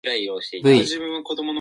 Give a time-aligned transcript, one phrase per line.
[0.07, 1.43] ｖ